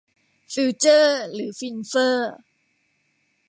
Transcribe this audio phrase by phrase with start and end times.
[0.53, 2.21] ฟิวเจอร์หรือฟินเฟร่อ